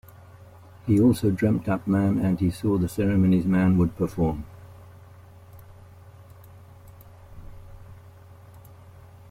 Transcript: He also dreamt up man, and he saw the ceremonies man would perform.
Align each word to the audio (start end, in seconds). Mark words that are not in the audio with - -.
He 0.87 0.99
also 0.99 1.29
dreamt 1.29 1.69
up 1.69 1.85
man, 1.85 2.17
and 2.17 2.39
he 2.39 2.49
saw 2.49 2.75
the 2.79 2.89
ceremonies 2.89 3.45
man 3.45 3.77
would 3.77 3.95
perform. 3.95 4.45